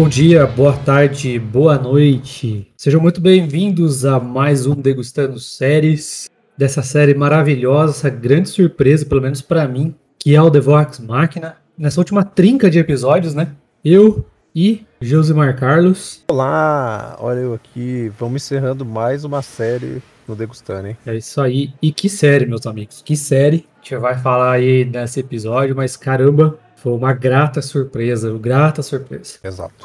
[0.00, 2.66] Bom dia, boa tarde, boa noite.
[2.74, 6.30] Sejam muito bem-vindos a mais um Degustando Séries.
[6.56, 11.00] Dessa série maravilhosa, essa grande surpresa, pelo menos para mim, que é o The Vox
[11.00, 11.58] Máquina.
[11.76, 13.52] Nessa última trinca de episódios, né?
[13.84, 14.24] Eu
[14.56, 16.24] e Josimar Carlos.
[16.30, 18.10] Olá, olha eu aqui.
[18.18, 20.96] Vamos encerrando mais uma série no Degustando, hein?
[21.04, 21.74] É isso aí.
[21.82, 23.02] E que série, meus amigos.
[23.04, 23.66] Que série.
[23.76, 28.82] A gente vai falar aí nesse episódio, mas caramba, foi uma grata surpresa, uma grata
[28.82, 29.34] surpresa.
[29.44, 29.84] Exato.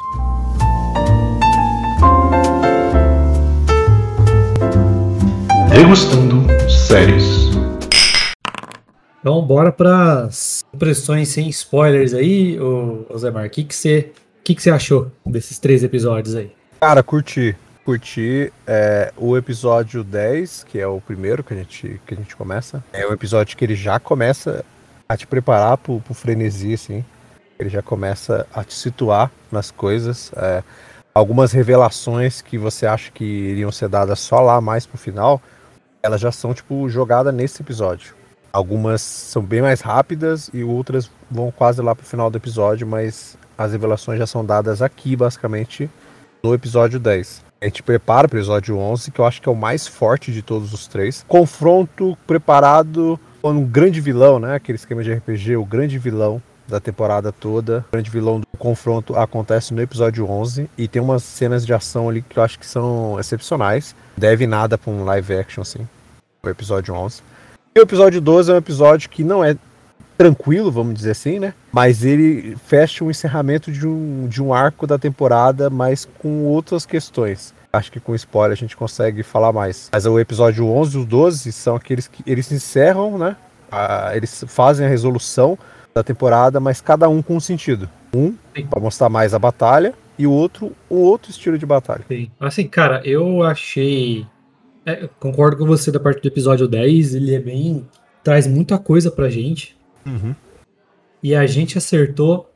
[5.70, 7.50] Degustando séries.
[9.20, 13.46] Então, bora para as impressões sem spoilers aí, ô, ô Zé Mar.
[13.46, 16.50] O que, que, você, que, que você achou desses três episódios aí?
[16.80, 17.54] Cara, curti.
[17.84, 22.34] Curti é, o episódio 10, que é o primeiro que a, gente, que a gente
[22.34, 22.82] começa.
[22.90, 24.64] É um episódio que ele já começa
[25.08, 27.04] a te preparar pro, pro frenesi, assim.
[27.58, 30.30] Ele já começa a te situar nas coisas.
[30.36, 30.62] É,
[31.14, 35.40] algumas revelações que você acha que iriam ser dadas só lá mais pro final,
[36.02, 38.14] elas já são, tipo, jogadas nesse episódio.
[38.52, 43.36] Algumas são bem mais rápidas e outras vão quase lá pro final do episódio, mas
[43.56, 45.90] as revelações já são dadas aqui, basicamente,
[46.42, 47.44] no episódio 10.
[47.60, 50.30] A gente prepara para o episódio 11, que eu acho que é o mais forte
[50.30, 51.24] de todos os três.
[51.26, 53.18] Confronto preparado
[53.54, 54.54] um grande vilão, né?
[54.54, 57.84] Aquele esquema de RPG, o grande vilão da temporada toda.
[57.88, 62.08] O grande vilão do confronto acontece no episódio 11 e tem umas cenas de ação
[62.08, 63.94] ali que eu acho que são excepcionais.
[64.16, 65.86] Deve nada para um live action assim,
[66.42, 67.22] o episódio 11.
[67.74, 69.56] E o episódio 12 é um episódio que não é
[70.16, 71.52] tranquilo, vamos dizer assim, né?
[71.70, 76.86] Mas ele fecha o encerramento de um, de um arco da temporada, mas com outras
[76.86, 77.54] questões.
[77.76, 79.88] Acho que com spoiler a gente consegue falar mais.
[79.92, 83.36] Mas o episódio 11 e o 12 são aqueles que eles encerram, né?
[83.70, 85.58] Ah, eles fazem a resolução
[85.94, 87.88] da temporada, mas cada um com um sentido.
[88.14, 88.34] Um
[88.70, 92.04] para mostrar mais a batalha e o outro um outro estilo de batalha.
[92.08, 92.30] Sim.
[92.40, 94.26] Assim, cara, eu achei
[94.84, 97.86] é, concordo com você da parte do episódio 10, ele é bem
[98.22, 99.76] traz muita coisa pra gente.
[100.04, 100.34] Uhum.
[101.22, 102.50] E a gente acertou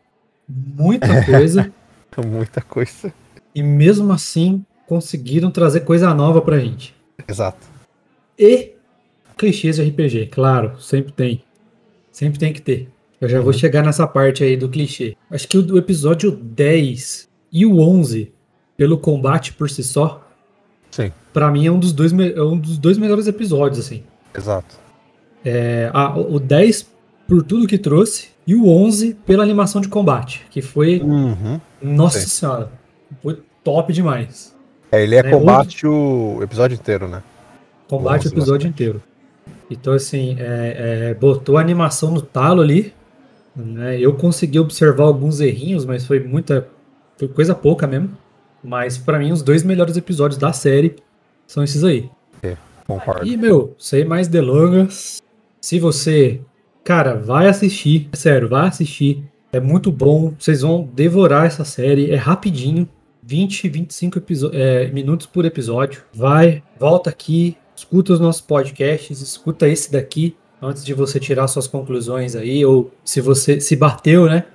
[0.48, 1.72] muita coisa.
[2.26, 3.12] muita coisa.
[3.54, 6.92] E mesmo assim conseguiram trazer coisa nova pra gente.
[7.28, 7.64] Exato.
[8.36, 8.72] E
[9.38, 11.44] clichês de RPG, claro, sempre tem.
[12.10, 12.88] Sempre tem que ter.
[13.20, 13.44] Eu já uhum.
[13.44, 15.16] vou chegar nessa parte aí do clichê.
[15.30, 18.32] Acho que o episódio 10 e o 11,
[18.76, 20.26] pelo combate por si só,
[20.90, 21.12] Sim.
[21.32, 24.02] Pra mim é um dos dois, é um dos dois melhores episódios, assim.
[24.36, 24.74] Exato.
[25.44, 26.90] É, ah, o 10
[27.28, 30.98] por tudo que trouxe e o 11 pela animação de combate, que foi.
[30.98, 31.60] Uhum.
[31.80, 32.26] Nossa Sim.
[32.26, 32.72] senhora.
[33.22, 34.50] Foi top demais.
[34.90, 36.36] É, ele é, é combate o...
[36.38, 37.22] o episódio inteiro, né?
[37.88, 38.68] Combate o episódio bastante.
[38.68, 39.02] inteiro.
[39.70, 42.92] Então, assim, é, é, botou a animação no talo ali.
[43.54, 43.98] Né?
[44.00, 46.66] Eu consegui observar alguns errinhos, mas foi muita.
[47.16, 48.10] Foi coisa pouca mesmo.
[48.62, 50.96] Mas para mim, os dois melhores episódios da série
[51.46, 52.10] são esses aí.
[52.42, 53.26] É, concordo.
[53.26, 55.22] E, meu, sem mais delongas,
[55.60, 56.40] se você,
[56.84, 59.24] cara, vai assistir, é sério, vai assistir.
[59.52, 62.88] É muito bom, vocês vão devorar essa série, é rapidinho,
[63.30, 66.02] 20, 25 é, minutos por episódio.
[66.12, 71.69] Vai, volta aqui, escuta os nossos podcasts, escuta esse daqui antes de você tirar suas
[71.69, 74.46] conclusões aí, ou se você se bateu, né,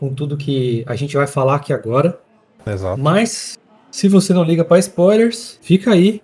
[0.00, 2.18] com tudo que a gente vai falar aqui agora.
[2.66, 2.98] Exato.
[2.98, 3.58] Mas,
[3.90, 6.22] se você não liga para spoilers, fica aí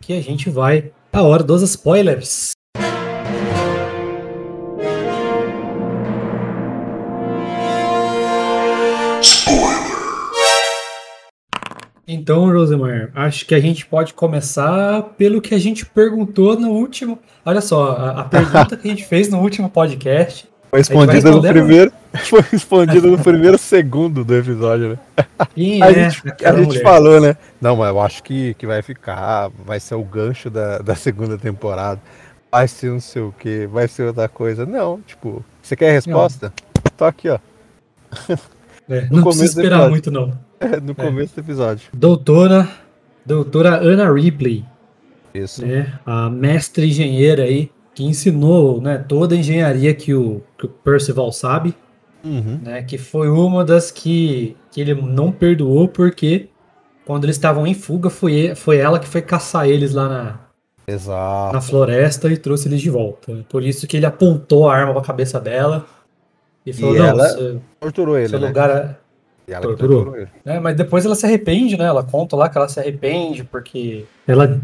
[0.00, 2.50] que a gente vai a hora dos spoilers.
[12.12, 17.20] Então, Rosemar, acho que a gente pode começar pelo que a gente perguntou no último.
[17.46, 20.48] Olha só, a, a pergunta que a gente fez no último podcast.
[20.68, 21.92] Foi respondida no primeiro.
[22.24, 25.26] Foi respondida no primeiro segundo do episódio, né?
[25.54, 27.36] Sim, a é, gente, a gente falou, né?
[27.60, 31.38] Não, mas eu acho que, que vai ficar, vai ser o gancho da, da segunda
[31.38, 32.00] temporada.
[32.50, 34.66] Vai ser não sei o que, vai ser outra coisa.
[34.66, 36.52] Não, tipo, você quer a resposta?
[36.74, 36.92] Não.
[36.96, 37.38] Tô aqui, ó.
[38.88, 40.49] É, não precisa esperar muito, não.
[40.60, 40.94] É, no é.
[40.94, 41.88] começo do episódio.
[41.92, 42.68] Doutora,
[43.24, 44.64] doutora Anna Ripley.
[45.34, 45.64] Isso.
[45.64, 50.68] Né, a mestre engenheira aí que ensinou né, toda a engenharia que o, que o
[50.68, 51.74] Percival sabe,
[52.24, 52.60] uhum.
[52.62, 56.48] né, que foi uma das que, que ele não perdoou porque
[57.04, 60.40] quando eles estavam em fuga foi, foi ela que foi caçar eles lá na,
[60.86, 61.52] Exato.
[61.52, 63.44] na floresta e trouxe eles de volta.
[63.48, 65.86] Por isso que ele apontou a arma pra cabeça dela
[66.66, 68.48] e falou, e não, ela seu, torturou ele, seu né?
[68.48, 68.99] lugar.
[69.46, 70.04] E ela torturou.
[70.04, 70.30] torturou ele.
[70.44, 71.84] É, mas depois ela se arrepende, né?
[71.84, 74.60] Ela conta lá que ela se arrepende porque ela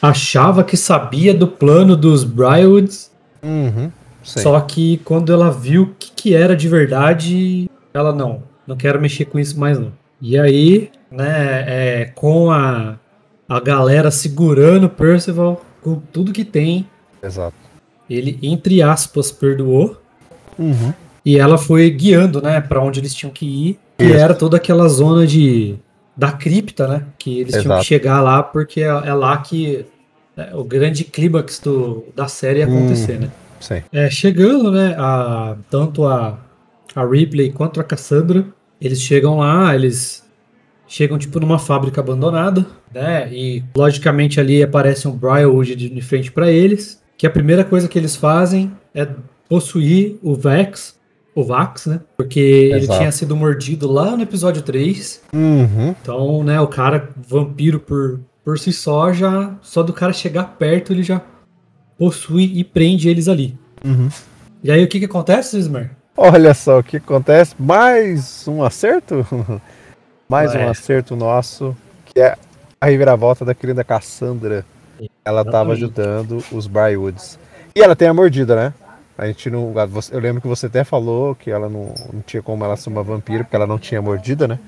[0.00, 3.12] achava que sabia do plano dos Briarwoods.
[3.42, 3.90] Uhum,
[4.22, 9.00] só que quando ela viu o que, que era de verdade, ela não, não quero
[9.00, 9.92] mexer com isso mais não.
[10.20, 12.98] E aí, né, é, com a,
[13.48, 16.88] a galera segurando Percival com tudo que tem,
[17.22, 17.54] Exato.
[18.08, 20.00] ele, entre aspas, perdoou.
[20.58, 20.94] Uhum.
[21.24, 23.78] E ela foi guiando, né, para onde eles tinham que ir.
[23.98, 24.14] Que Isso.
[24.14, 25.76] era toda aquela zona de
[26.16, 27.04] da cripta, né?
[27.18, 27.80] Que eles tinham Exato.
[27.80, 29.84] que chegar lá porque é, é lá que
[30.36, 33.20] né, o grande clímax do, da série ia acontecer, Hum.
[33.22, 33.30] né?
[33.60, 33.82] Sim.
[33.92, 36.38] É, chegando, né, a, tanto a,
[36.94, 38.44] a Ripley quanto a Cassandra,
[38.80, 40.22] eles chegam lá, eles
[40.86, 46.50] chegam tipo numa fábrica abandonada, né, e logicamente ali aparece um Briarwood de frente para
[46.50, 49.08] eles, que a primeira coisa que eles fazem é
[49.48, 50.94] possuir o Vex,
[51.34, 52.98] o Vax, né, porque ele Exato.
[52.98, 55.94] tinha sido mordido lá no episódio 3, Uhum.
[56.00, 60.92] então, né, o cara vampiro por, por si só, já só do cara chegar perto
[60.92, 61.20] ele já
[61.98, 63.56] possui e prende eles ali.
[63.84, 64.08] Uhum.
[64.62, 65.90] E aí o que que acontece, Ismar?
[66.16, 67.54] Olha só o que acontece.
[67.58, 69.26] Mais um acerto?
[70.28, 71.76] Mais um acerto nosso,
[72.06, 72.36] que é
[72.80, 74.64] a reviravolta da querida Cassandra.
[75.24, 75.84] Ela tava Exatamente.
[75.84, 77.38] ajudando os Brywoods.
[77.74, 78.74] E ela tem a mordida, né?
[79.16, 79.72] A gente não.
[80.10, 83.02] Eu lembro que você até falou que ela não, não tinha como ela ser uma
[83.02, 84.58] vampira, porque ela não tinha mordida, né?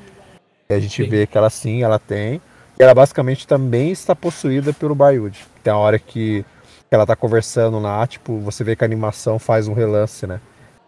[0.68, 1.08] E a gente Sim.
[1.08, 2.40] vê que ela sim, ela tem.
[2.78, 5.46] E ela basicamente também está possuída pelo Bryood.
[5.62, 6.44] Tem a hora que,
[6.88, 10.40] que ela tá conversando lá, tipo, você vê que a animação faz um relance, né?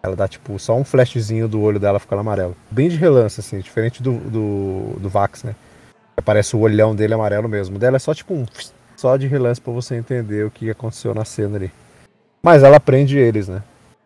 [0.03, 2.57] Ela dá, tipo, só um flashzinho do olho dela ficando amarelo.
[2.71, 5.55] Bem de relance, assim, diferente do, do, do Vax, né?
[6.17, 7.77] Aparece o olhão dele amarelo mesmo.
[7.77, 8.47] O dela é só, tipo, um...
[8.97, 11.73] Só de relance pra você entender o que aconteceu na cena ali.
[12.43, 13.63] Mas ela prende eles, né?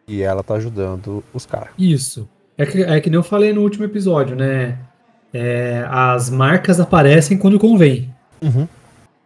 [0.07, 1.69] E ela tá ajudando os caras.
[1.79, 2.29] Isso.
[2.59, 4.79] É que, é que nem eu falei no último episódio, né?
[5.33, 8.13] É, as marcas aparecem quando convém.
[8.43, 8.69] Uhum.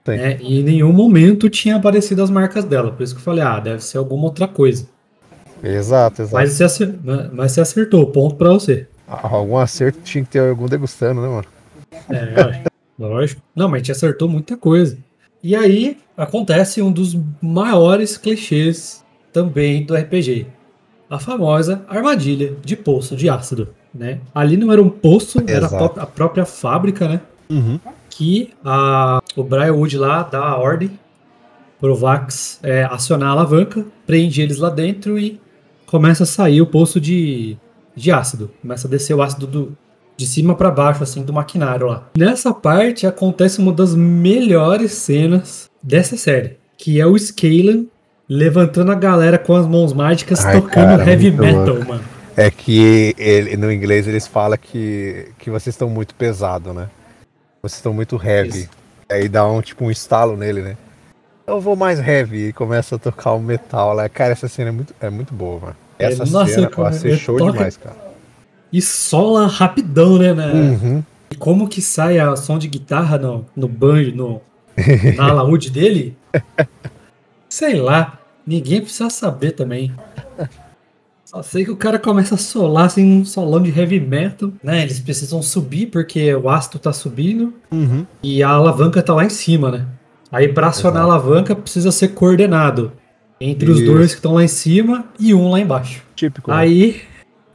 [0.06, 0.38] Né?
[0.40, 2.92] E em nenhum momento tinha aparecido as marcas dela.
[2.92, 4.86] Por isso que eu falei, ah, deve ser alguma outra coisa.
[5.62, 6.34] Exato, exato.
[6.34, 6.94] Mas você, acer-
[7.32, 8.86] mas você acertou, ponto pra você.
[9.08, 11.46] Algum acerto tinha que ter algum degustando, né, mano?
[12.10, 12.62] É,
[12.98, 13.42] lógico.
[13.54, 14.96] Não, mas a gente acertou muita coisa.
[15.42, 20.46] E aí acontece um dos maiores clichês também do RPG.
[21.08, 24.20] A famosa armadilha de poço de ácido, né?
[24.34, 25.88] Ali não era um poço, era a, Exato.
[25.94, 27.20] pró- a própria fábrica, né?
[27.48, 27.78] Uhum.
[28.10, 30.90] Que a, o Briarwood lá dá a ordem
[31.78, 35.38] pro Vax é, acionar a alavanca, prende eles lá dentro e
[35.84, 37.56] começa a sair o poço de,
[37.94, 38.50] de ácido.
[38.62, 39.76] Começa a descer o ácido do,
[40.16, 42.08] de cima para baixo, assim, do maquinário lá.
[42.16, 47.84] Nessa parte acontece uma das melhores cenas dessa série, que é o Scalan
[48.28, 51.88] levantando a galera com as mãos mágicas Ai, tocando cara, heavy metal, louco.
[51.88, 52.04] mano.
[52.36, 56.88] É que ele, no inglês eles falam que, que vocês estão muito pesado, né?
[57.62, 58.60] Vocês estão muito heavy.
[58.60, 58.68] Isso.
[59.08, 60.76] Aí dá um tipo um estalo nele, né?
[61.46, 64.08] Eu vou mais heavy e começa a tocar o metal lá.
[64.08, 65.76] Cara, essa cena é muito, é muito boa, mano.
[65.98, 67.96] É, Essa nossa, cena vai ser é show toca- demais, cara.
[68.72, 70.34] E sola rapidão, né?
[70.34, 70.52] né?
[70.52, 71.02] Uhum.
[71.30, 74.42] E como que sai a som de guitarra no, no banjo, no,
[75.16, 76.16] na alaúde dele?
[77.48, 78.18] Sei lá.
[78.46, 79.92] Ninguém precisa saber também.
[81.24, 84.82] Só sei que o cara começa a solar assim, um solão de heavy metal, né?
[84.82, 88.06] Eles precisam subir porque o ácido tá subindo Uhum.
[88.22, 89.86] e a alavanca tá lá em cima, né?
[90.30, 91.12] Aí pra acionar a Exato.
[91.26, 92.92] alavanca precisa ser coordenado
[93.40, 93.92] entre os Isso.
[93.92, 96.02] dois que estão lá em cima e um lá embaixo.
[96.14, 96.50] Típico.
[96.52, 97.00] Aí,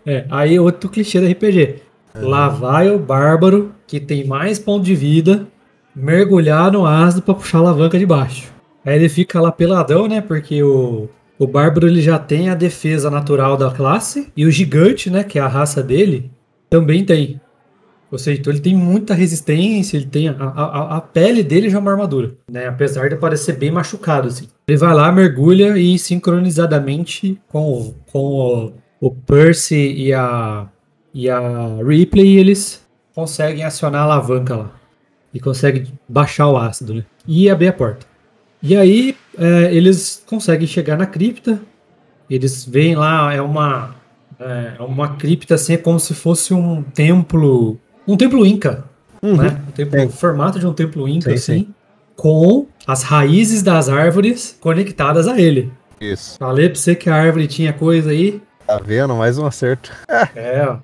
[0.05, 1.75] é, aí outro clichê do RPG.
[2.15, 5.47] Lá vai o bárbaro, que tem mais ponto de vida,
[5.95, 8.51] mergulhar no ácido pra puxar a alavanca de baixo.
[8.85, 10.21] Aí ele fica lá peladão, né?
[10.21, 11.07] Porque o,
[11.37, 15.23] o bárbaro ele já tem a defesa natural da classe e o gigante, né?
[15.23, 16.31] Que é a raça dele,
[16.69, 17.39] também tem.
[18.11, 21.69] Ou seja, então ele tem muita resistência, ele tem a, a, a- a pele dele
[21.69, 22.67] já é uma armadura, né?
[22.67, 24.47] Apesar de parecer bem machucado, assim.
[24.67, 28.19] Ele vai lá, mergulha e sincronizadamente com, o- com
[28.99, 30.67] o, o Percy e a,
[31.13, 31.39] e a
[31.85, 32.81] Ripley, eles
[33.15, 34.71] conseguem acionar a alavanca lá.
[35.33, 37.05] E conseguem baixar o ácido, né?
[37.27, 38.05] E abrir a porta.
[38.61, 41.59] E aí é, eles conseguem chegar na cripta.
[42.29, 43.95] Eles veem lá, é uma,
[44.39, 47.77] é uma cripta assim, é como se fosse um templo.
[48.07, 48.85] Um templo inca.
[49.21, 49.37] Uhum.
[49.37, 49.61] Né?
[49.67, 51.65] Um templo, formato de um templo inca, Sim, assim.
[51.65, 51.73] sim.
[52.15, 55.71] Com as raízes das árvores conectadas a ele.
[55.99, 56.37] Isso.
[56.39, 58.41] Falei pra você que a árvore tinha coisa aí.
[58.65, 59.15] Tá vendo?
[59.15, 59.91] Mais um acerto.
[60.35, 60.77] É, ó.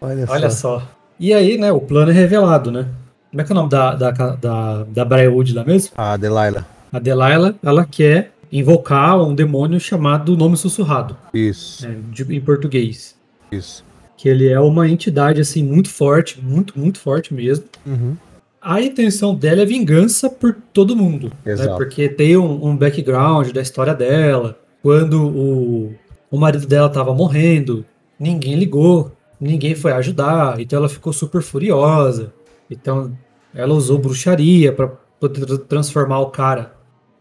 [0.00, 0.80] Olha, Olha só.
[0.80, 0.88] só.
[1.18, 2.86] E aí, né, o plano é revelado, né?
[3.30, 5.90] Como é que é o nome da, da, da, da Briarwood lá mesmo?
[5.96, 6.66] A Delilah.
[6.92, 11.86] A Delilah, ela quer invocar um demônio chamado Nome Sussurrado, Isso.
[11.88, 13.14] né, de- em português.
[13.52, 13.84] Isso.
[14.16, 17.64] Que ele é uma entidade, assim, muito forte, muito, muito forte mesmo.
[17.86, 18.16] Uhum.
[18.60, 21.32] A intenção dela é vingança por todo mundo.
[21.44, 21.52] Né?
[21.52, 21.76] Exato.
[21.76, 24.58] Porque tem um, um background da história dela.
[24.82, 25.94] Quando o,
[26.30, 27.84] o marido dela estava morrendo,
[28.18, 29.12] ninguém ligou.
[29.40, 32.32] ninguém foi ajudar, então ela ficou super furiosa.
[32.70, 33.16] Então
[33.54, 36.74] ela usou bruxaria para poder tra- transformar o cara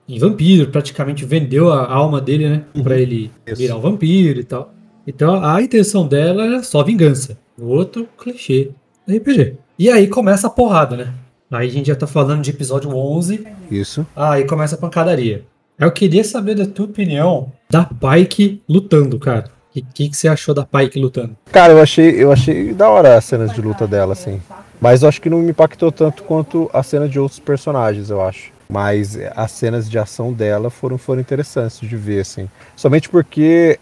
[0.08, 2.84] em vampiro, praticamente vendeu a alma dele, né, Uhum.
[2.84, 3.56] Pra ele Isso.
[3.58, 4.74] virar um vampiro e tal.
[5.06, 7.38] Então a intenção dela era só vingança.
[7.58, 8.72] O outro clichê
[9.08, 9.56] do RPG.
[9.77, 11.13] E aí começa a porrada, né?
[11.51, 14.06] Aí a gente já tá falando de episódio 11, Isso.
[14.15, 15.44] Aí começa a pancadaria.
[15.79, 19.46] Eu queria saber da tua opinião da Pike lutando, cara.
[19.79, 21.36] O que, que, que você achou da Pike lutando?
[21.51, 24.41] Cara, eu achei, eu achei da hora as cenas de luta dela, assim.
[24.79, 28.21] Mas eu acho que não me impactou tanto quanto a cena de outros personagens, eu
[28.21, 28.51] acho.
[28.69, 32.48] Mas as cenas de ação dela foram, foram interessantes de ver, assim.
[32.75, 33.79] Somente porque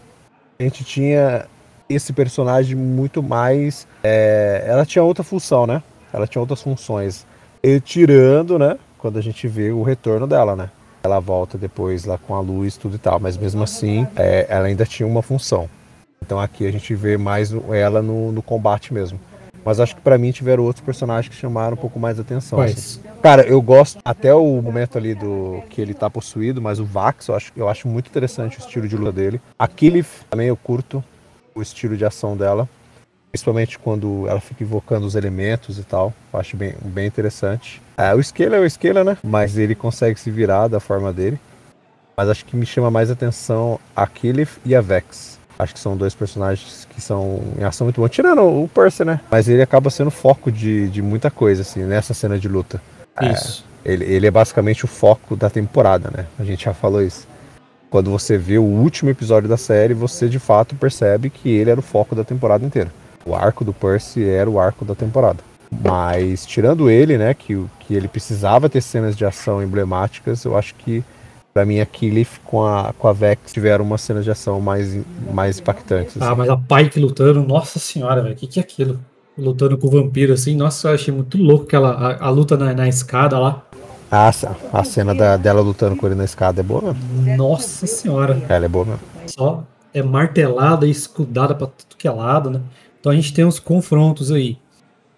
[0.60, 1.46] a gente tinha
[1.89, 3.88] esse personagem muito mais.
[4.04, 5.84] é, ela tinha outra função, né?
[6.12, 7.25] Ela tinha outras funções.
[7.62, 8.77] E tirando, né?
[8.98, 10.70] Quando a gente vê o retorno dela, né?
[11.04, 13.20] Ela volta depois lá com a luz tudo e tal.
[13.20, 15.70] Mas mesmo assim, é, ela ainda tinha uma função.
[16.22, 19.20] Então aqui a gente vê mais ela no, no combate mesmo.
[19.68, 22.58] Mas acho que pra mim tiveram outros personagens que chamaram um pouco mais atenção.
[22.62, 23.02] assim.
[23.22, 27.28] Cara, eu gosto até o momento ali do que ele tá possuído, mas o Vax
[27.28, 29.42] eu acho, eu acho muito interessante o estilo de luta dele.
[29.60, 31.04] A Killif também eu curto
[31.54, 32.68] o estilo de ação dela.
[33.30, 36.14] Principalmente quando ela fica invocando os elementos e tal.
[36.32, 37.82] Eu acho bem, bem interessante.
[37.98, 39.18] É, o Scaler é o Scaler, né?
[39.22, 41.38] Mas ele consegue se virar da forma dele.
[42.16, 45.37] Mas acho que me chama mais atenção a Killif e a Vex.
[45.60, 48.08] Acho que são dois personagens que são em ação muito bom.
[48.08, 49.20] Tirando o Percy, né?
[49.30, 52.82] Mas ele acaba sendo foco de, de muita coisa, assim, nessa cena de luta.
[53.22, 53.66] Isso.
[53.84, 56.26] Ele, ele é basicamente o foco da temporada, né?
[56.38, 57.28] A gente já falou isso.
[57.90, 61.80] Quando você vê o último episódio da série, você de fato percebe que ele era
[61.80, 62.92] o foco da temporada inteira.
[63.26, 65.40] O arco do Percy era o arco da temporada.
[65.72, 70.76] Mas tirando ele, né, que, que ele precisava ter cenas de ação emblemáticas, eu acho
[70.76, 71.04] que
[71.58, 74.96] pra mim a Killif com a, com a Vex tiveram umas cenas de ação mais,
[75.34, 76.16] mais impactantes.
[76.22, 76.38] Ah, assim.
[76.38, 78.36] mas a Pike lutando, nossa senhora, velho.
[78.36, 79.00] O que, que é aquilo?
[79.36, 80.56] Lutando com o vampiro, assim.
[80.56, 83.64] Nossa, eu achei muito louco aquela, a, a luta na, na escada lá.
[84.12, 84.32] A,
[84.72, 87.36] a cena da- dela lutando com ele na escada é boa mesmo.
[87.38, 88.40] Nossa senhora.
[88.48, 89.00] Ela é boa mesmo.
[89.26, 92.62] Só é martelada e escudada pra tudo que é lado, né?
[93.00, 94.60] Então a gente tem uns confrontos aí.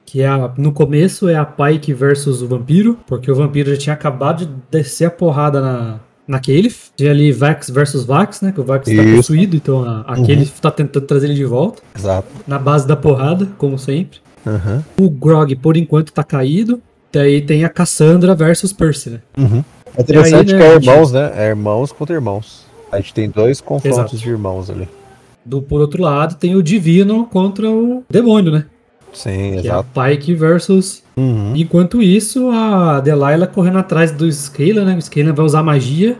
[0.05, 3.77] Que é a- no começo é a Pike versus o vampiro, porque o vampiro já
[3.77, 6.89] tinha acabado de descer a porrada na, na Caliph.
[6.95, 8.51] Tinha ali Vax versus Vax, né?
[8.51, 9.15] Que o Vax tá Isso.
[9.17, 10.45] possuído, então a, a Uhum.
[10.61, 11.81] Tá tentando trazer ele de volta.
[11.97, 12.27] Exato.
[12.47, 14.19] Na base da porrada, como sempre.
[14.45, 14.83] Aham.
[14.99, 16.79] O Grog, por enquanto, tá caído.
[17.11, 19.19] Daí tem a Cassandra versus Percy, né?
[19.37, 19.63] Uhum.
[19.97, 21.31] É interessante aí, né, que é irmãos, né?
[21.35, 22.65] É irmãos contra irmãos.
[22.91, 24.17] A gente tem dois confrontos Exato.
[24.17, 24.87] de irmãos ali.
[25.43, 28.65] Do, por outro lado, tem o Divino contra o Demônio, né?
[29.11, 29.87] Sim, Que exato.
[29.99, 31.53] é Pike versus Uhum.
[31.53, 34.95] Enquanto isso, a Delilah correndo atrás do Scalan, né?
[34.95, 36.17] O Scalan vai usar magia,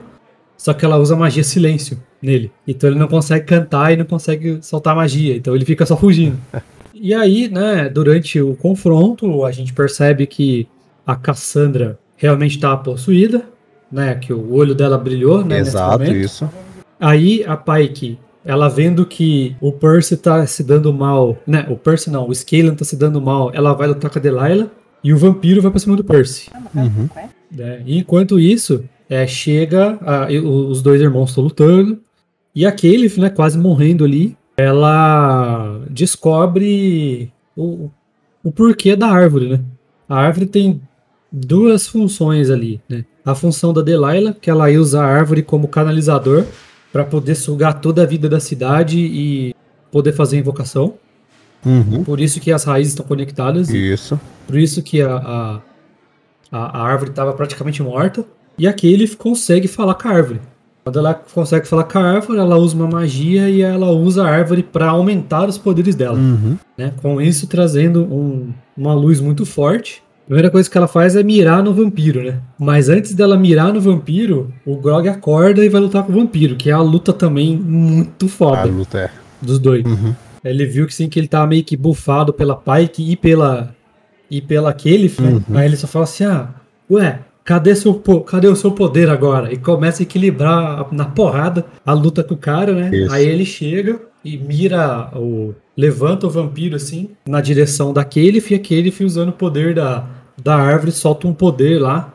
[0.57, 2.51] só que ela usa magia silêncio nele.
[2.67, 6.37] Então ele não consegue cantar e não consegue soltar magia, então ele fica só fugindo.
[7.01, 10.67] E aí, né, durante o confronto, a gente percebe que
[11.07, 13.45] a Cassandra realmente está possuída,
[13.89, 14.15] né?
[14.15, 15.59] Que o olho dela brilhou, né?
[15.59, 16.17] nesse Exato, momento.
[16.17, 16.49] isso.
[16.99, 21.65] Aí a Pike, ela vendo que o Percy tá se dando mal, né?
[21.69, 24.67] O Percy não, o Scalan tá se dando mal, ela vai lutar com a Delilah
[25.03, 26.49] e o vampiro vai pra cima do Percy.
[26.75, 27.09] Uhum.
[27.51, 27.81] né?
[27.85, 31.99] E enquanto isso, é, chega, a- os dois irmãos estão lutando
[32.55, 37.89] e a Caliph, né, quase morrendo ali, ela descobre o,
[38.43, 39.59] o porquê da árvore, né?
[40.07, 40.81] A árvore tem
[41.31, 43.05] duas funções ali, né?
[43.23, 46.45] A função da Delilah, que ela usa a árvore como canalizador
[46.91, 49.55] para poder sugar toda a vida da cidade e
[49.91, 50.95] poder fazer invocação.
[51.65, 52.03] Uhum.
[52.03, 53.69] Por isso que as raízes estão conectadas.
[53.69, 54.19] Isso.
[54.47, 55.59] por isso que a, a,
[56.51, 58.23] a- a árvore estava praticamente morta.
[58.57, 60.41] E aqui ele consegue falar com a árvore.
[60.83, 64.27] Quando ela consegue falar com a árvore, ela usa uma magia e ela usa a
[64.29, 66.17] árvore para aumentar os poderes dela.
[66.17, 66.57] Uhum.
[66.77, 66.93] né?
[67.01, 70.01] Com isso trazendo um- uma luz muito forte.
[70.23, 72.39] A primeira coisa que ela faz é mirar no vampiro, né?
[72.57, 76.55] Mas antes dela mirar no vampiro, o Grog acorda e vai lutar com o vampiro,
[76.55, 79.09] que é a luta também muito A foda luta é.
[79.41, 79.83] dos dois.
[79.85, 80.13] Uhum.
[80.43, 83.75] Ele viu que sim, que ele tava meio que bufado pela Pike e pela
[84.29, 85.31] e pela Kelif, né?
[85.31, 85.57] Uhum.
[85.57, 86.49] Aí ele só fala assim: "Ah,
[86.89, 87.93] ué, cadê seu
[88.25, 92.37] cadê o seu poder agora?" E começa a equilibrar na porrada a luta com o
[92.37, 92.95] cara, né?
[92.95, 93.13] Isso.
[93.13, 98.55] Aí ele chega e mira o levanta o vampiro assim na direção da Kelif e
[98.55, 100.05] a Kelif usando o poder da
[100.41, 102.13] da árvore solta um poder lá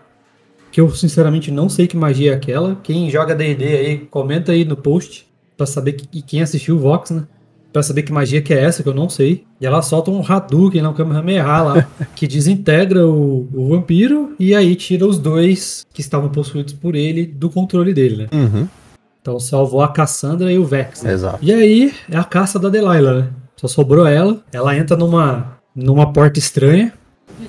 [0.74, 2.76] que eu sinceramente não sei que magia é aquela.
[2.82, 5.24] Quem joga D&D aí, comenta aí no post
[5.56, 7.28] pra saber que, e quem assistiu o Vox, né?
[7.74, 9.42] Pra saber que magia que é essa, que eu não sei.
[9.60, 14.76] E ela solta um Hadouken, não, Kamehameha lá, que desintegra o, o vampiro e aí
[14.76, 18.28] tira os dois que estavam possuídos por ele do controle dele, né?
[18.32, 18.68] Uhum.
[19.20, 21.02] Então salvou a Cassandra e o Vex.
[21.02, 21.14] né?
[21.14, 21.40] Exato.
[21.42, 23.30] E aí é a caça da Delilah, né?
[23.56, 24.40] Só sobrou ela.
[24.52, 26.92] Ela entra numa, numa porta estranha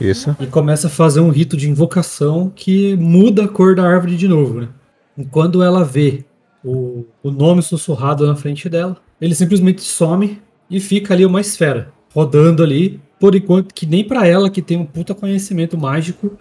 [0.01, 0.35] Isso.
[0.39, 4.27] e começa a fazer um rito de invocação que muda a cor da árvore de
[4.27, 4.69] novo, né?
[5.15, 6.25] E quando ela vê
[6.63, 11.91] o, o nome sussurrado na frente dela, ele simplesmente some e fica ali uma esfera,
[12.13, 16.37] rodando ali, por enquanto que nem pra ela, que tem um puta conhecimento mágico,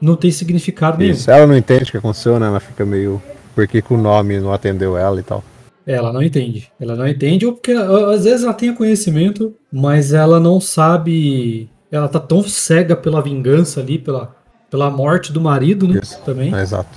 [0.00, 1.12] não tem significado nenhum.
[1.12, 1.30] Isso.
[1.30, 2.46] Ela não entende o que aconteceu, né?
[2.46, 3.20] Ela fica meio.
[3.54, 5.42] Por que, o nome não atendeu ela e tal.
[5.86, 6.70] Ela não entende.
[6.78, 11.68] Ela não entende, ou porque às vezes ela tem o conhecimento, mas ela não sabe.
[11.90, 14.36] Ela tá tão cega pela vingança ali, pela,
[14.70, 15.98] pela morte do marido, né?
[16.02, 16.22] Isso.
[16.22, 16.54] Também.
[16.54, 16.90] É, exato.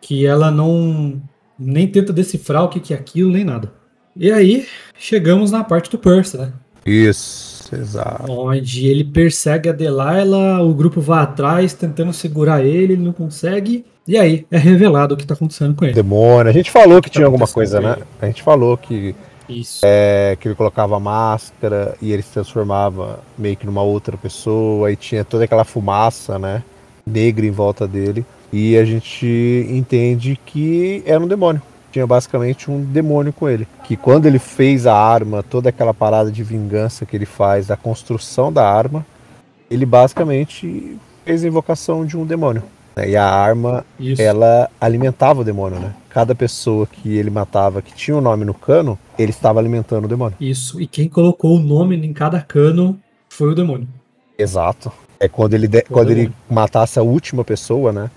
[0.00, 1.20] que ela não
[1.58, 3.72] nem tenta decifrar o que, que é aquilo, nem nada.
[4.14, 4.66] E aí,
[4.98, 6.52] chegamos na parte do Percy, né?
[6.84, 8.30] Isso, exato.
[8.30, 13.84] Onde ele persegue a Delilah, o grupo vai atrás, tentando segurar ele, ele não consegue.
[14.06, 15.94] E aí, é revelado o que tá acontecendo com ele.
[15.94, 16.50] Demônio.
[16.50, 17.96] A gente falou que Tá tinha alguma coisa, né?
[18.20, 19.14] A gente falou que,
[19.48, 19.80] Isso.
[19.84, 24.96] é, que ele colocava máscara e ele se transformava meio que numa outra pessoa e
[24.96, 26.62] tinha toda aquela fumaça, né?
[27.06, 28.26] Negra em volta dele.
[28.52, 31.62] E a gente entende que era um demônio.
[31.92, 33.68] Tinha basicamente um demônio com ele.
[33.84, 37.76] Que quando ele fez a arma, toda aquela parada de vingança que ele faz, da
[37.76, 39.04] construção da arma,
[39.70, 42.62] ele basicamente fez a invocação de um demônio.
[42.96, 43.08] né?
[43.10, 44.20] E a arma Isso.
[44.20, 45.94] ela alimentava o demônio, né?
[46.08, 50.08] Cada pessoa que ele matava que tinha o nome no cano, ele estava alimentando o
[50.08, 50.36] demônio.
[50.40, 50.80] Isso.
[50.80, 53.88] E quem colocou o nome em cada cano foi o demônio.
[54.38, 54.90] Exato.
[55.20, 58.10] É quando ele, de- quando ele matasse a última pessoa, né?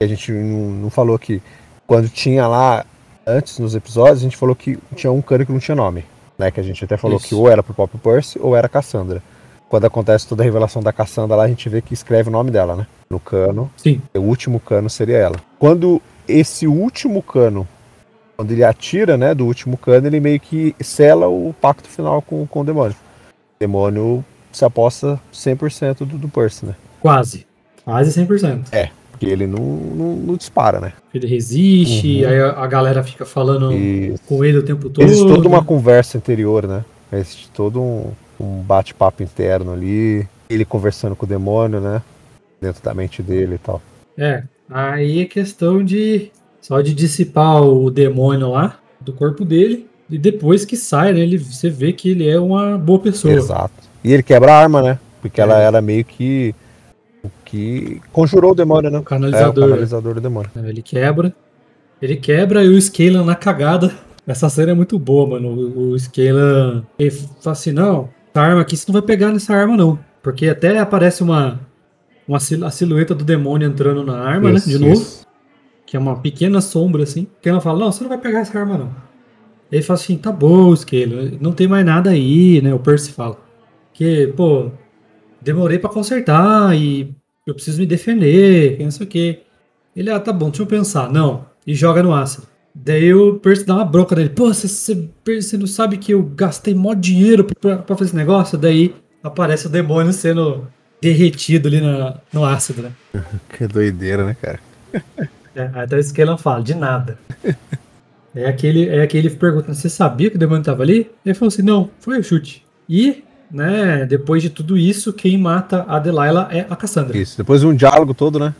[0.00, 1.40] A gente não, não falou que
[1.86, 2.84] quando tinha lá
[3.26, 6.04] antes nos episódios, a gente falou que tinha um cano que não tinha nome,
[6.38, 6.50] né?
[6.50, 7.28] Que a gente até falou Isso.
[7.28, 9.22] que ou era pro Pop Percy ou era Cassandra.
[9.68, 12.50] Quando acontece toda a revelação da Cassandra lá, a gente vê que escreve o nome
[12.50, 12.86] dela, né?
[13.08, 13.70] No cano.
[13.76, 14.02] Sim.
[14.14, 15.36] O último cano seria ela.
[15.58, 17.68] Quando esse último cano,
[18.36, 22.44] quando ele atira, né, do último cano, ele meio que sela o pacto final com,
[22.46, 22.96] com o demônio.
[23.28, 26.74] O demônio se aposta 100% do, do Percy, né?
[27.00, 27.46] Quase.
[27.84, 28.68] Quase 100%.
[29.20, 30.94] Porque ele não, não, não dispara, né?
[31.12, 32.30] Ele resiste, Uhum.
[32.30, 33.68] aí a, a galera fica falando
[34.26, 35.04] com ele o tempo todo.
[35.04, 36.82] existe toda uma conversa anterior, né?
[37.12, 40.26] Existe todo um, um bate-papo interno ali.
[40.48, 42.00] Ele conversando com o demônio, né?
[42.62, 43.82] Dentro da mente dele e tal.
[44.16, 46.30] É, aí é questão de
[46.62, 51.36] só de dissipar o demônio lá do corpo dele e depois que sai, né, ele,
[51.36, 53.34] você vê que ele é uma boa pessoa.
[53.34, 53.72] Exato.
[54.02, 54.98] E ele quebra a arma, né?
[55.20, 55.64] Porque ela É.
[55.66, 56.54] era meio que
[57.22, 58.98] o que conjurou o demônio, né?
[58.98, 59.64] O canalizador.
[59.64, 60.50] É, o canalizador do demônio.
[60.56, 61.34] Ele quebra.
[62.00, 63.92] Ele quebra e o Scalan na cagada.
[64.26, 65.48] Essa cena é muito boa, mano.
[65.48, 69.54] O, o Scalan ele fala assim: não, essa arma aqui você não vai pegar nessa
[69.54, 69.98] arma, não.
[70.22, 71.60] Porque até aparece uma,
[72.28, 74.74] uma sil- a silhueta do demônio entrando na arma, Isso, né?
[74.76, 74.92] De novo.
[75.00, 75.26] isso.
[75.86, 78.58] que é uma pequena sombra assim, que ela fala, não, você não vai pegar essa
[78.58, 78.90] arma não.
[79.72, 83.36] Ele fala assim, tá bom, Scale, não tem mais nada aí, né, o Percy fala.
[83.92, 84.70] Que, pô,
[85.40, 87.14] demorei pra consertar e
[87.46, 89.40] eu preciso me defender, que não sei o que.
[89.94, 91.10] Ele, ah, tá bom, deixa eu pensar.
[91.10, 92.46] Não, e joga no ácido.
[92.74, 95.08] Daí o Percy dá uma bronca nele, pô, você,
[95.58, 98.56] não sabe que eu gastei mó dinheiro pra, pra fazer esse negócio?
[98.56, 100.68] Daí aparece o demônio sendo
[101.02, 102.92] derretido ali na, no ácido, né?
[103.56, 104.60] Que doideira, né, cara?
[105.52, 107.18] É, até o Skellan fala, de nada.
[108.32, 111.10] é aquele, é aquele perguntando, você sabia que o demônio tava ali?
[111.26, 112.64] Ele falou assim, não, foi o chute.
[112.88, 117.16] E, né, depois de tudo isso, quem mata a Delilah é a Cassandra.
[117.16, 117.36] Isso.
[117.36, 118.54] Depois de um diálogo todo, né?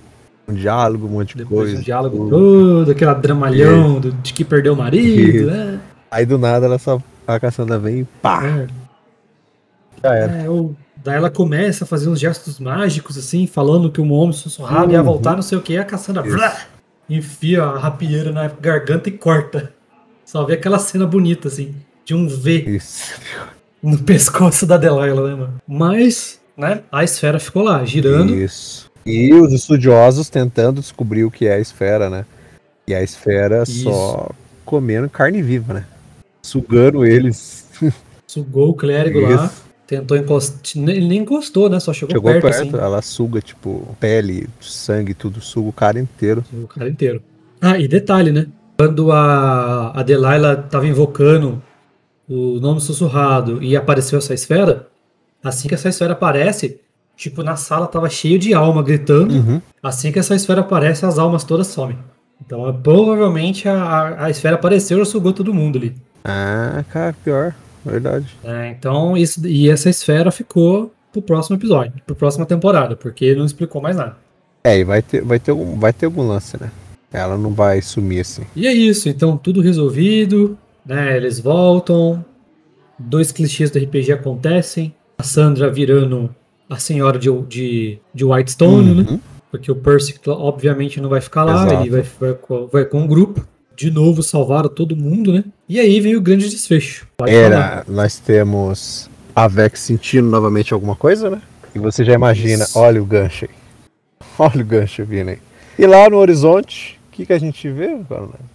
[0.49, 1.77] Um diálogo, um monte de Depois coisa.
[1.79, 2.31] do diálogo tudo.
[2.31, 5.79] todo, aquela dramalhão do- de que perdeu o marido, né?
[6.11, 7.01] Aí do nada ela só.
[7.27, 8.45] A Cassandra vem e pá!
[8.45, 8.67] É,
[10.03, 10.33] Já era.
[10.33, 10.47] é,
[11.05, 14.99] daí ela começa a fazer uns gestos mágicos, assim, falando que um homem sussurrado ia
[14.99, 15.05] Uhum.
[15.05, 16.57] voltar, não sei o que, e a Cassandra vrá,
[17.09, 19.73] enfia a rapieira na garganta e corta.
[20.25, 21.75] Só vê aquela cena bonita, assim,
[22.05, 23.15] de um V Isso.
[23.83, 25.61] No pescoço da Delilah, né, mano?
[25.67, 28.35] Mas, né, a esfera ficou lá, girando.
[28.35, 28.91] Isso.
[29.05, 32.25] E os estudiosos tentando descobrir o que é a esfera, né?
[32.87, 33.85] E a esfera Isso.
[33.85, 34.31] só
[34.65, 35.85] comendo carne viva, né?
[36.43, 37.67] Sugando eles.
[38.27, 39.65] Sugou o clérigo lá, Isso.
[39.87, 40.61] tentou encostar.
[40.77, 41.81] Ele nem encostou, né?
[41.81, 42.85] Só chegou, Chegou perto, perto, assim.
[42.85, 46.45] ela suga, tipo, pele, sangue, tudo, suga o cara inteiro.
[46.53, 47.23] O cara inteiro.
[47.61, 48.47] Ah, e detalhe, né?
[48.77, 51.63] Quando a, a Delilah tava invocando
[52.31, 54.87] o nome sussurrado e apareceu essa esfera,
[55.43, 56.81] assim que essa esfera aparece,
[57.17, 59.35] tipo, na sala tava cheio de alma gritando.
[59.35, 59.61] Uhum.
[59.83, 61.99] Assim que essa esfera aparece, as almas todas somem.
[62.41, 65.95] Então, é, provavelmente a, a, esfera apareceu e sugou todo mundo ali.
[66.25, 67.55] Ah, cara, pior.
[67.85, 68.37] Verdade.
[68.45, 73.45] É, então, isso, e essa esfera ficou pro próximo episódio, pro próxima temporada, porque não
[73.45, 74.17] explicou mais nada.
[74.63, 76.71] É, e vai ter, vai ter, algum, vai ter algum lance, né?
[77.13, 78.43] Ela não vai sumir assim.
[78.55, 81.17] E é isso, então tudo resolvido, né?
[81.17, 82.25] Eles voltam,
[82.99, 84.95] dois clichês do RPG acontecem.
[85.19, 86.35] A Sandra virando
[86.69, 89.07] a senhora de, de, de Whitestone, né?
[89.11, 89.21] Uhum.
[89.51, 91.83] Porque o Percy, obviamente, não vai ficar lá, Exato.
[91.83, 93.45] ele vai, vai, com- vai com um grupo.
[93.77, 95.43] De novo, salvaram todo mundo, né?
[95.69, 97.07] E aí vem o grande desfecho.
[97.17, 97.45] Pode falar.
[97.45, 101.41] Era, nós temos a Vex sentindo novamente alguma coisa, né?
[101.75, 102.79] E você já imagina, Isso.
[102.79, 103.51] olha o gancho aí.
[104.39, 105.39] Olha o gancho vindo aí.
[105.79, 107.97] E lá no horizonte, o que, que a gente vê?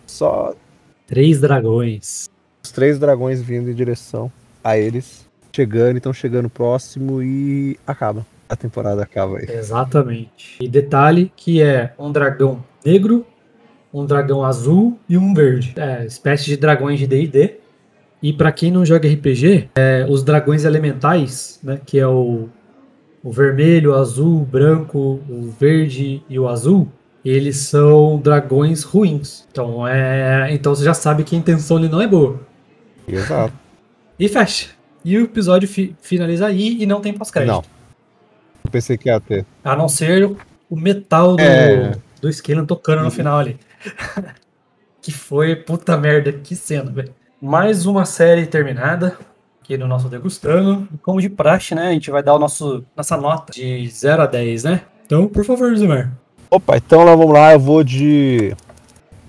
[0.07, 0.53] Só
[1.07, 2.29] Três dragões.
[2.63, 4.31] os três dragões vindo em direção
[4.63, 8.25] a eles, chegando, então chegando próximo e acaba.
[8.49, 9.45] A temporada acaba aí.
[9.49, 10.57] Exatamente.
[10.59, 13.25] E detalhe que é um dragão negro,
[13.93, 15.73] um dragão azul e um verde.
[15.77, 17.59] É, espécie de dragões de D&D.
[18.21, 22.49] E pra quem não joga RPG, é, os dragões elementais, né, que é o,
[23.23, 26.87] o vermelho, o azul, o branco, o verde e o azul,
[27.25, 29.45] eles são dragões ruins.
[29.51, 32.39] Então, é, então você já sabe que a intenção ali não é boa.
[33.07, 33.53] Exato.
[34.19, 34.69] E fecha.
[35.03, 37.51] E o episódio fi- finaliza aí e não tem pós-crédito.
[37.53, 37.63] Não.
[38.63, 39.45] Eu pensei que ia ter.
[39.63, 40.25] A não ser
[40.69, 41.93] o metal do, É.
[42.21, 43.59] do Scalan tocando no final ali.
[45.01, 47.13] que foi, puta merda, que cena, velho.
[47.41, 49.17] Mais uma série terminada
[49.61, 50.87] aqui no nosso Degustando.
[50.93, 51.89] E Como de praxe, né?
[51.89, 54.81] A gente vai dar o nosso, nossa nota de 0 a 10, né?
[55.05, 56.11] Então, por favor, Zumar.
[56.55, 58.55] Opa, então lá vamos lá, eu vou de.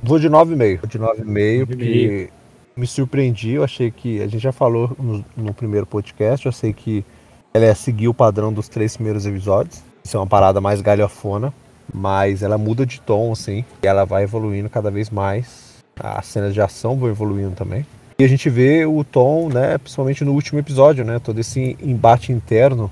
[0.01, 0.79] Vou de 9,5.
[0.79, 2.31] Vou de 9,5, porque
[2.77, 3.55] me surpreendi.
[3.55, 4.23] Eu achei que.
[4.23, 7.05] A gente já falou no, no primeiro podcast, eu sei que
[7.53, 9.83] ela ia seguir o padrão dos três primeiros episódios.
[10.05, 11.53] Isso é uma parada mais galhofona,
[11.93, 15.83] mas ela muda de tom, assim, e ela vai evoluindo cada vez mais.
[15.99, 17.85] As cenas de ação vão evoluindo também.
[18.21, 21.19] E a gente vê o tom, né, principalmente no último episódio, né?
[21.19, 22.89] Todo esse embate interno,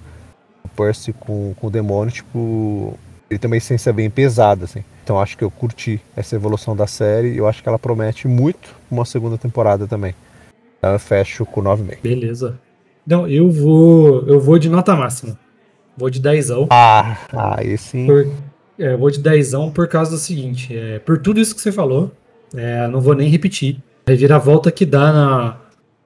[0.65, 2.99] o Percy com, com o demônio, tipo,
[3.35, 4.85] ele tem uma essência bem pesada, assim.
[5.03, 8.29] Então acho que eu curti essa evolução da série e eu acho que ela promete
[8.29, 10.15] muito uma segunda temporada também.
[10.79, 11.99] Então eu fecho com 9,5.
[12.01, 12.59] Beleza.
[13.07, 14.23] Não, eu vou.
[14.27, 15.39] Eu vou de nota máxima.
[15.97, 16.51] Vou de 10.
[16.71, 18.07] Ah, aí sim.
[18.07, 18.29] Por,
[18.79, 22.13] é, vou de 10 por causa do seguinte: é, por tudo isso que você falou,
[22.55, 23.79] é, não vou nem repetir.
[24.07, 25.57] A reviravolta que dá na.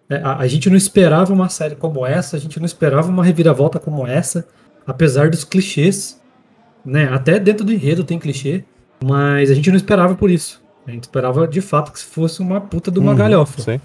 [0.09, 3.25] é, a, a gente não esperava uma série como essa, a gente não esperava uma
[3.25, 4.49] reviravolta como essa,
[4.87, 6.18] apesar dos clichês.
[6.89, 7.07] Né?
[7.13, 8.65] Até dentro do enredo tem clichê,
[9.05, 10.63] mas a gente não esperava por isso.
[10.87, 13.61] A gente esperava de fato que fosse uma puta de uma Uhum, galhofa.
[13.61, 13.81] Sim.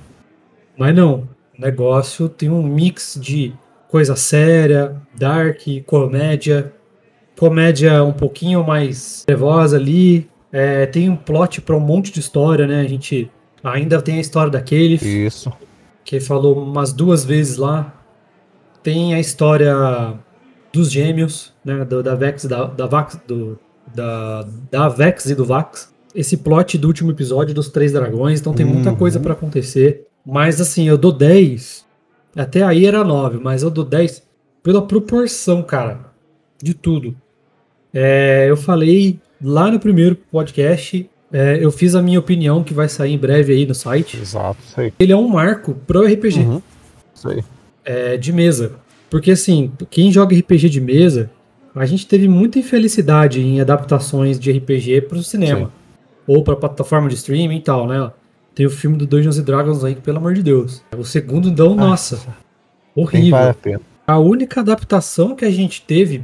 [0.77, 3.53] Mas não, o negócio tem um mix de
[3.89, 6.73] coisa séria, dark, comédia,
[7.37, 10.29] comédia um pouquinho mais trevosa ali.
[10.49, 12.79] É, tem um plot para um monte de história, né?
[12.79, 13.29] A gente
[13.61, 15.51] ainda tem a história daquele Isso.
[16.05, 17.93] que falou umas duas vezes lá.
[18.81, 20.13] Tem a história
[20.73, 21.85] dos gêmeos, né?
[21.85, 23.59] do- da Vex, da, da Vax, do,
[23.93, 25.93] da, da Vex e do Vax.
[26.15, 28.95] Esse plot do último episódio dos Três Dragões, então tem muita Uhum.
[28.95, 30.05] coisa pra acontecer.
[30.25, 31.85] Mas assim, eu dou 10.
[32.35, 34.23] Até aí era 9, mas eu dou 10
[34.63, 35.99] pela proporção, cara,
[36.61, 37.15] de tudo.
[37.93, 42.87] É, eu falei lá no primeiro podcast, é, eu fiz a minha opinião que vai
[42.89, 44.17] sair em breve aí no site.
[44.19, 44.57] Exato.
[44.77, 44.93] Aí.
[44.99, 46.61] Ele é um marco pro RPG Uhum.
[47.25, 47.43] Aí.
[47.85, 48.73] é, de mesa.
[49.13, 51.29] Porque assim, quem joga RPG de mesa,
[51.75, 55.67] a gente teve muita infelicidade em adaptações de RPG para o cinema.
[55.67, 55.71] Sim.
[56.25, 58.11] Ou para plataforma de streaming e tal, né?
[58.55, 60.81] Tem o filme do Dungeons and Dragons aí, que, pelo amor de Deus.
[60.97, 62.15] O segundo, então, nossa,
[62.95, 63.31] Nem horrível.
[63.37, 63.81] vale a pena.
[64.07, 66.23] A única adaptação que a gente teve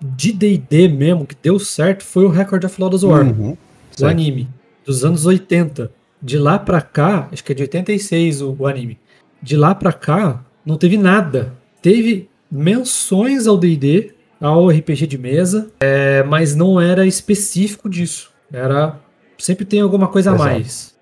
[0.00, 3.56] de D&D mesmo, que deu certo, foi o Record of Lodoss War Uhum.
[4.00, 4.48] o anime,
[4.84, 5.88] dos anos 80.
[6.20, 8.98] De lá pra cá, acho que é de 86 o, o anime.
[9.40, 11.61] De lá pra cá, não teve nada.
[11.82, 18.30] Teve menções ao D&D, ao RPG de mesa, é, mas não era específico disso.
[18.52, 18.98] Era
[19.38, 20.50] sempre tem alguma coisa a Exato.
[20.50, 20.94] mais.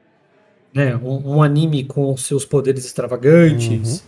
[0.75, 0.97] Né?
[0.97, 4.05] Um, um anime com seus poderes extravagantes.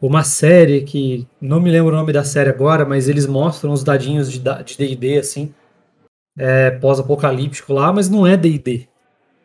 [0.00, 3.82] Uma série que não me lembro o nome da série agora, mas eles mostram os
[3.82, 5.52] dadinhos de da- de D&D assim
[6.38, 8.86] é, pós-apocalíptico lá, mas não é D&D,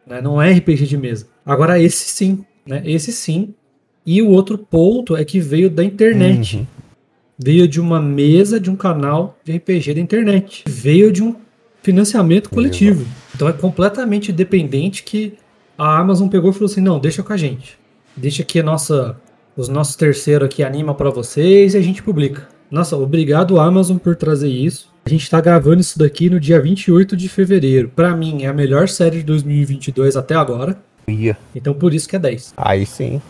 [0.05, 0.21] né?
[0.21, 1.27] Não é RPG de mesa.
[1.43, 2.83] Agora esse sim, né?
[2.85, 3.55] Esse sim.
[4.05, 6.57] E o outro ponto é que veio da internet.
[6.57, 6.67] Uhum.
[7.37, 10.63] Veio de uma mesa de um canal de RPG da internet.
[10.67, 11.35] Veio de um
[11.81, 13.05] financiamento coletivo.
[13.35, 15.33] Então é completamente dependente que
[15.77, 17.77] a Amazon pegou e falou assim: "Não, deixa com a gente.
[18.15, 19.17] Deixa que a nossa
[19.55, 22.47] os nossos terceiros aqui anima pra vocês e a gente publica".
[22.69, 24.91] Nossa, obrigado Amazon por trazer isso.
[25.05, 27.91] A gente tá gravando isso daqui no dia 28 de fevereiro.
[27.93, 30.77] Pra mim é a melhor série de 2022 até agora.
[31.07, 31.37] Ia.
[31.53, 32.53] Então por isso que é 10.
[32.55, 33.21] Aí sim.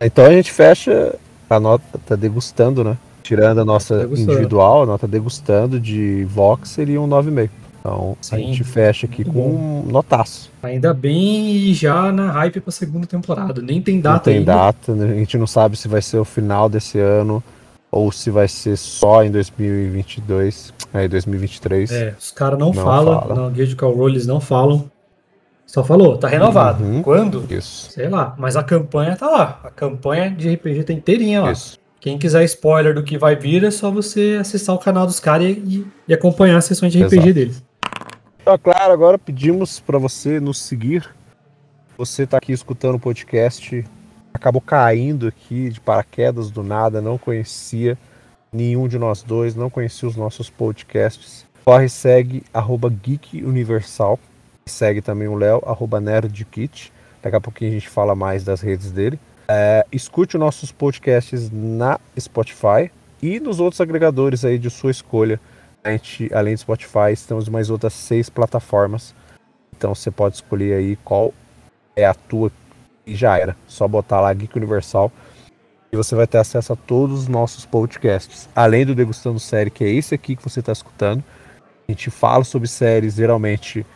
[0.00, 1.14] Então a gente fecha
[1.50, 2.96] a nota tá degustando, né?
[3.22, 4.32] Tirando a nossa Degustando.
[4.32, 7.50] individual, a nota degustando de Vox seria um 9,5.
[7.80, 8.34] Então Sim.
[8.34, 10.50] a gente fecha aqui Muito com um notaço.
[10.62, 13.60] Ainda bem já na hype pra segunda temporada.
[13.62, 14.54] Nem tem Não data tem ainda.
[14.54, 15.12] data, né?
[15.12, 17.42] a gente não sabe se vai ser o final desse ano
[17.90, 21.90] ou se vai ser só em 2022, aí 2023.
[21.90, 23.34] É, os caras não, Não falam, fala.
[23.34, 24.90] na Guia de Call Roll eles não falam.
[25.68, 26.82] Só falou, tá renovado.
[26.82, 27.02] Uhum.
[27.02, 27.44] Quando?
[27.52, 29.60] Isso, Sei lá, mas a campanha tá lá.
[29.62, 31.52] A campanha de RPG tá inteirinha lá.
[31.52, 31.78] isso.
[32.00, 35.46] Quem quiser spoiler do que vai vir, é só você acessar o canal dos caras
[35.46, 37.34] e, e acompanhar as sessões de RPG Exato.
[37.34, 37.62] deles.
[38.40, 41.06] Então, claro, agora pedimos para você nos seguir.
[41.98, 43.84] Você tá aqui escutando o podcast,
[44.32, 47.98] acabou caindo aqui de paraquedas do nada, não conhecia
[48.50, 51.44] nenhum de nós dois, não conhecia os nossos podcasts.
[51.62, 54.18] Corre e segue arroba Geek Universal.
[54.68, 56.92] Segue também o Léo, arroba NerdKit.
[57.22, 59.18] Daqui a pouquinho a gente fala mais das redes dele.
[59.48, 62.90] É, escute os nossos podcasts na Spotify
[63.22, 65.40] e nos outros agregadores aí de sua escolha.
[65.82, 69.14] A gente, além do Spotify, temos mais outras seis plataformas.
[69.76, 71.32] Então você pode escolher aí qual
[71.96, 72.52] é a tua
[73.06, 73.56] e já era.
[73.66, 75.10] Só botar lá Geek Universal
[75.90, 78.48] e você vai ter acesso a todos os nossos podcasts.
[78.54, 81.24] Além do Degustando Série, que é esse aqui que você está escutando.
[81.88, 83.86] A gente fala sobre séries geralmente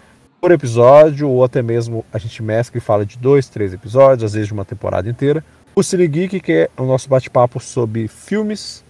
[0.42, 4.32] por episódio, ou até mesmo a gente mescla e fala de dois, três episódios, às
[4.32, 5.44] vezes de uma temporada inteira.
[5.72, 8.84] O Cine Geek, que é o nosso bate-papo sobre filmes.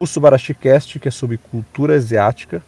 [0.00, 2.62] O Subarashi Cast, que é sobre cultura asiática.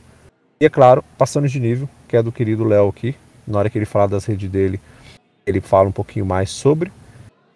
[0.60, 3.16] E é claro, Passando de Nível, que é do querido Léo aqui.
[3.46, 4.78] Na hora que ele falar das redes dele,
[5.46, 6.92] ele fala um pouquinho mais sobre.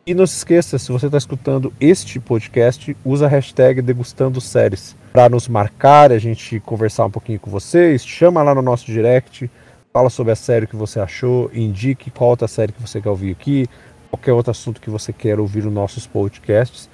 [0.07, 4.97] E não se esqueça, se você está escutando este podcast, usa a hashtag Degustando Séries
[5.13, 8.03] para nos marcar, a gente conversar um pouquinho com vocês.
[8.07, 9.51] Chama lá no nosso direct,
[9.93, 13.33] fala sobre a série que você achou, indique qual outra série que você quer ouvir
[13.33, 13.67] aqui,
[14.11, 16.89] qualquer outro assunto que você quer ouvir nos nossos podcasts.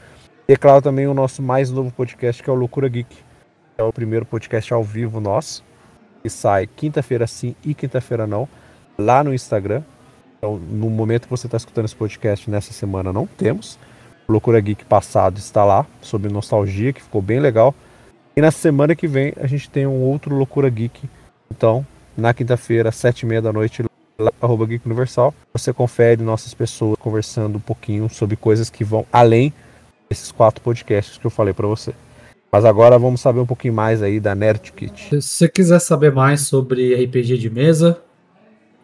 [0.48, 3.16] E é claro também o nosso mais novo podcast, que é o Loucura Geek.
[3.76, 5.62] É o primeiro podcast ao vivo nosso,
[6.22, 8.48] que sai quinta-feira sim e quinta-feira não,
[8.98, 9.82] lá no Instagram.
[10.36, 13.78] Então, no momento que você está escutando esse podcast nessa semana, não temos.
[14.26, 17.74] O Loucura Geek passado está lá, sobre nostalgia, que ficou bem legal.
[18.36, 21.08] E na semana que vem a gente tem um outro Loucura Geek.
[21.50, 21.86] Então,
[22.18, 23.84] na quinta-feira, sete e meia da noite,
[24.18, 29.06] lá, arroba Geek Universal, você confere nossas pessoas conversando um pouquinho sobre coisas que vão
[29.12, 29.52] além
[30.10, 31.94] desses quatro podcasts que eu falei para você.
[32.50, 35.08] Mas agora vamos saber um pouquinho mais aí da Nerd Kit.
[35.10, 38.00] Se você quiser saber mais sobre RPG de mesa,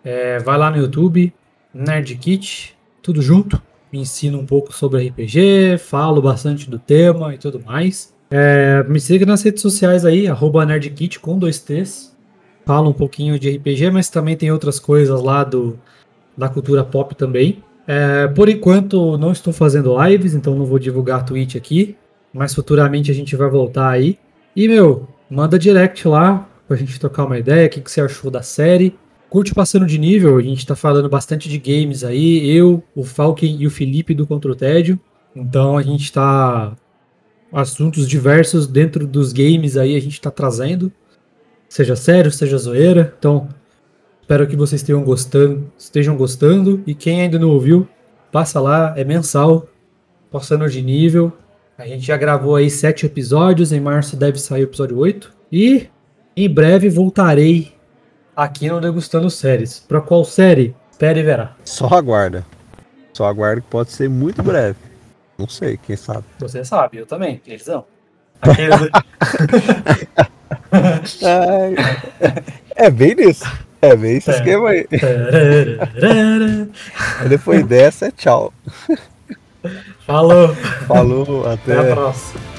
[0.04, 1.32] é, vai lá no YouTube,
[1.72, 3.60] Nerd Kit, tudo junto.
[3.90, 8.12] Me ensino um pouco sobre RPG, falo bastante do tema e tudo mais.
[8.30, 12.13] É, me siga nas redes sociais aí, arroba NerdKit com dois T's.
[12.64, 15.78] Falo um pouquinho de RPG, mas também tem outras coisas lá do,
[16.36, 17.62] da cultura pop também.
[17.86, 21.96] É, por enquanto não estou fazendo lives, então não vou divulgar Twitch aqui.
[22.32, 24.18] Mas futuramente a gente vai voltar aí.
[24.56, 28.30] E, meu, manda direct lá pra gente trocar uma ideia, o que, que você achou
[28.30, 28.96] da série.
[29.28, 32.48] Curte passando de nível, a gente tá falando bastante de games aí.
[32.48, 34.98] Eu, o Falken e o Felipe do Contra o Tédio.
[35.34, 36.76] Então a gente tá.
[37.52, 40.92] Assuntos diversos dentro dos games aí a gente tá trazendo.
[41.68, 43.14] Seja sério, seja zoeira.
[43.18, 43.48] Então,
[44.20, 46.82] espero que vocês estejam gostando, estejam gostando.
[46.86, 47.88] E quem ainda não ouviu,
[48.30, 49.66] passa lá, é mensal.
[50.30, 51.32] Passando de nível.
[51.76, 55.32] A gente já gravou aí sete episódios, em março deve sair o episódio 8.
[55.50, 55.88] E
[56.36, 57.72] em breve voltarei
[58.36, 59.80] aqui no Degustando Séries.
[59.80, 60.74] Pra qual série?
[60.90, 61.56] Espere e verá.
[61.64, 62.44] Só aguarda.
[63.12, 64.78] Só aguarda que pode ser muito breve.
[65.36, 66.24] Não sei, quem sabe.
[66.38, 67.40] Você sabe, eu também.
[67.46, 67.84] Eles são.
[68.40, 68.90] Aqueles...
[72.76, 73.44] é bem nisso.
[73.82, 74.34] É bem esse É.
[74.36, 74.86] esquema aí.
[77.28, 78.52] Depois dessa, é tchau.
[80.06, 80.54] Falou.
[80.86, 81.94] Falou, Até a até.
[81.94, 82.53] próxima.